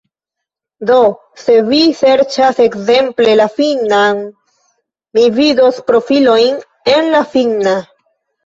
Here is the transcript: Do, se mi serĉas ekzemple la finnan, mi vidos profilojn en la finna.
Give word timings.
Do, 0.91 0.95
se 1.41 1.57
mi 1.67 1.81
serĉas 1.99 2.61
ekzemple 2.65 3.37
la 3.41 3.47
finnan, 3.59 4.25
mi 5.19 5.29
vidos 5.39 5.81
profilojn 5.93 6.61
en 6.97 7.13
la 7.19 7.25
finna. 7.37 7.77